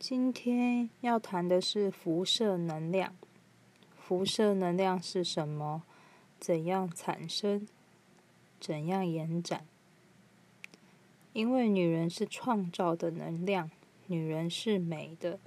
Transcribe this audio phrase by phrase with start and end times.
[0.00, 3.14] 今天要谈的是辐射能量。
[3.98, 5.82] 辐射能量是什么？
[6.38, 7.68] 怎样产生？
[8.58, 9.66] 怎样延展？
[11.34, 13.70] 因为女人是创造的能量，
[14.06, 15.38] 女人是美的，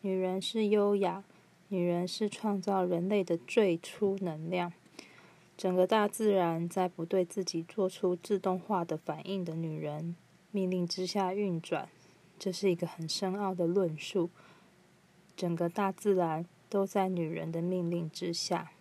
[0.00, 1.22] 女人是优雅，
[1.68, 4.72] 女人是创造人类的最初能量。
[5.56, 10.16] 整个大自然在不对自己做出自动化的反应的女人
[10.50, 11.88] 命令之下运转。
[12.40, 14.30] 这是一个很深奥的论述。
[15.36, 18.72] 整个大自然都在女人的命令之下，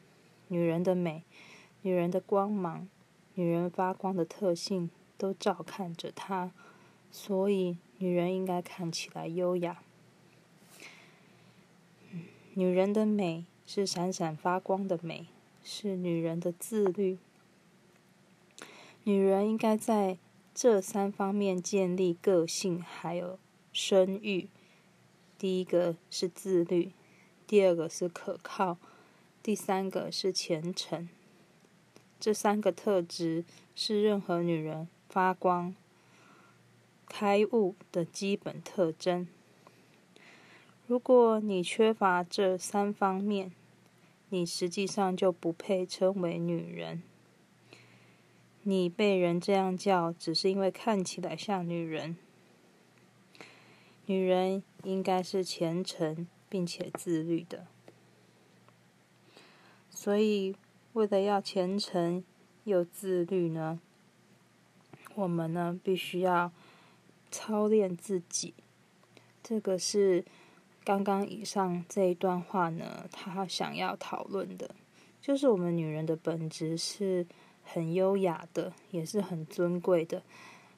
[0.48, 1.24] 女人的美、
[1.82, 2.88] 女人的光芒、
[3.34, 6.52] 女人发光的特性都照看着她，
[7.12, 9.84] 所以女人应该看起来优雅。
[12.54, 15.28] 女人的美是闪闪发光的美，
[15.64, 17.18] 是女人的自律。
[19.04, 20.18] 女人应该在
[20.54, 23.38] 这三方面建立个性，还有。
[23.72, 24.48] 生育，
[25.38, 26.92] 第一个是自律，
[27.48, 28.78] 第二个是可靠，
[29.42, 31.08] 第三个是虔诚。
[32.20, 35.74] 这三个特质是任何女人发光、
[37.08, 39.28] 开悟的基本特征。
[40.86, 43.52] 如果你缺乏这三方面，
[44.30, 47.02] 你实际上就不配称为女人。
[48.64, 52.18] 你被人这样叫，只是因为看起来像女人。
[54.10, 57.68] 女人应该是虔诚并且自律的，
[59.92, 60.56] 所以
[60.94, 62.24] 为了要虔诚
[62.64, 63.80] 又自律呢，
[65.14, 66.52] 我们呢必须要
[67.30, 68.56] 操练自己。
[69.44, 70.26] 这个是
[70.84, 74.74] 刚刚以上这一段话呢，他想要讨论的，
[75.22, 77.28] 就是我们女人的本质是
[77.64, 80.24] 很优雅的，也是很尊贵的，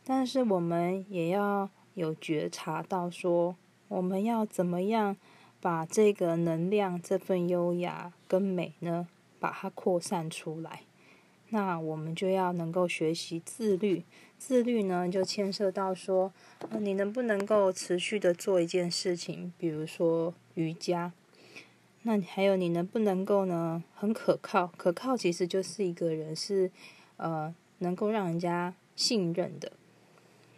[0.03, 1.69] 但是我们也要。
[2.01, 3.55] 有觉察到说，
[3.87, 5.15] 我们要怎么样
[5.59, 9.07] 把这个能量、这份优雅跟美呢，
[9.39, 10.81] 把它扩散出来？
[11.49, 14.03] 那我们就要能够学习自律。
[14.39, 16.33] 自律呢，就牵涉到说，
[16.79, 21.13] 你能不能够持续的做一件事情，比如说瑜伽。
[22.01, 24.71] 那还有你能不能够呢，很可靠？
[24.75, 26.71] 可靠其实就是一个人是
[27.17, 29.73] 呃，能够让人家信任的。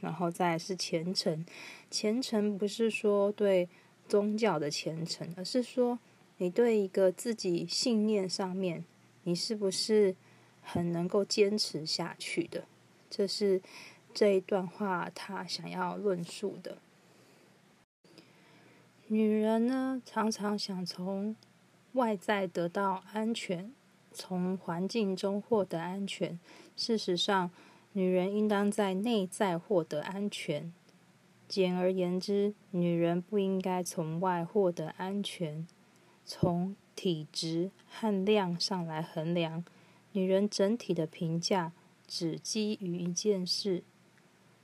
[0.03, 1.45] 然后再是虔诚，
[1.89, 3.69] 虔诚不是说对
[4.05, 5.97] 宗教的虔诚，而是说
[6.39, 8.83] 你对一个自己信念上面，
[9.23, 10.13] 你是不是
[10.61, 12.65] 很能够坚持下去的？
[13.09, 13.61] 这是
[14.13, 16.77] 这一段话他想要论述的。
[19.07, 21.33] 女人呢，常常想从
[21.93, 23.71] 外在得到安全，
[24.11, 26.37] 从环境中获得安全。
[26.75, 27.49] 事实上，
[27.93, 30.73] 女人应当在内在获得安全。
[31.47, 35.67] 简而言之，女人不应该从外获得安全。
[36.25, 39.63] 从体质和量上来衡量，
[40.13, 41.71] 女人整体的评价
[42.07, 43.83] 只基于一件事：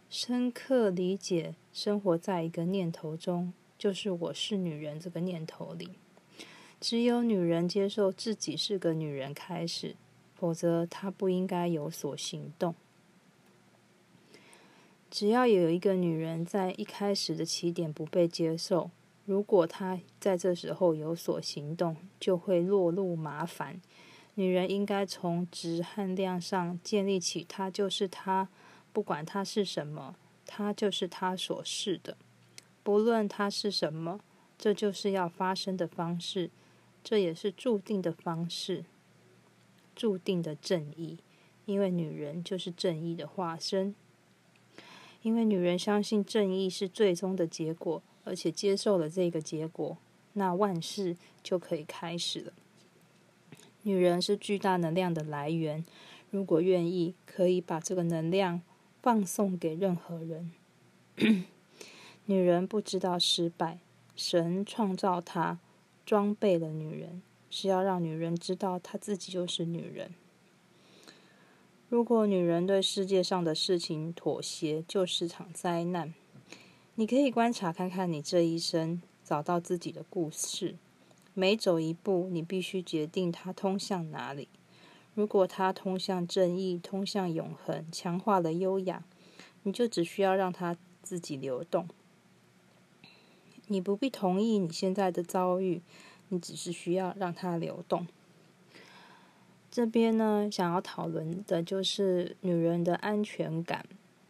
[0.09, 5.90] 深刻理解生活在一个念头中，就是我是女人这个念头里。
[6.81, 9.96] 只有女人接受自己是个女人开始，
[10.34, 12.73] 否则她不应该有所行动。
[15.09, 18.92] 只要有一个女人在一开始的起点不被接受，
[19.25, 23.81] 如果她在这时候有所行动，就会落入麻烦。
[24.36, 28.47] 女人应该从质和量上建立起，她就是她，
[28.94, 30.16] 不管她是什么，
[30.46, 32.16] 她就是她所是的。
[32.84, 34.20] 不论她是什么，
[34.58, 36.52] 这就是要发生的方式，
[37.03, 38.86] 这也是注定的方式，
[39.96, 41.18] 注定的正义，
[41.66, 43.96] 因为女人就是正义的化身。
[45.22, 49.97] 因为女人相信正义是最终的结果，而且接受了这个结果，
[50.34, 52.53] 那万事就可以开始了。
[53.84, 55.85] 女人是巨大能量的来源，
[56.31, 58.62] 如果愿意，可以把这个能量
[59.02, 60.52] 放送给任何人。
[62.25, 63.79] 女人不知道失败，
[64.16, 65.59] 神创造她，
[66.05, 70.14] 装备了女人，是要让女人知道她自己就是女人。
[71.90, 76.14] 如果女人对世界上的事情妥协，就是场灾难。
[76.94, 80.76] 你可以观察看看你这一生，找到自己的故事。
[81.34, 84.47] 每走一步，你必须决定它通向哪里。
[85.16, 89.03] 如果它通向正义，通向永恒，强化了优雅，
[89.64, 91.88] 你就只需要让它自己流动。
[93.66, 95.82] 你不必同意你现在的遭遇，
[96.28, 98.06] 你只是需要让它流动。
[99.71, 103.85] 这边呢，想要讨论的就是女人的安全感。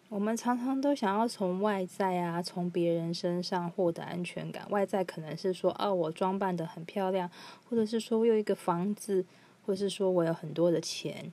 [0.09, 4.67] 我们常常都想要从外在啊，从别人身上获得安全感。
[4.69, 7.29] 外在可能是说，哦，我装扮的很漂亮，
[7.69, 9.23] 或者是说我有一个房子，
[9.65, 11.31] 或者是说我有很多的钱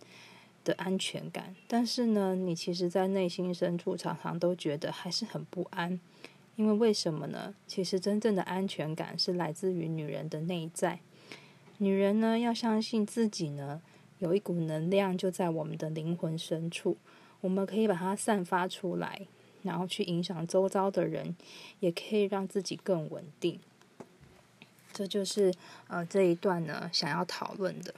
[0.63, 1.57] 的安全感。
[1.67, 5.99] 但是呢，你其实，在内心深处常常都觉得还是很不安。
[6.57, 7.55] 因为为什么呢？
[7.67, 11.01] 其实真正的安全感是来自于女人的内在。
[11.79, 13.83] 女人呢，要相信自己呢，
[14.19, 16.97] 有一股能量就在我们的灵魂深处。
[17.43, 19.27] 我们可以把它散发出来，
[19.63, 21.37] 然后去影响周遭的人，
[21.81, 23.61] 也可以让自己更稳定。
[24.93, 25.53] 这就是
[25.89, 27.95] 呃这一段呢想要讨论的。